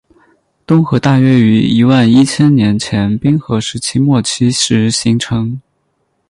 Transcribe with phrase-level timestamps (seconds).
[0.65, 5.61] 东河大约于一万一千年前冰河时期末期时形成。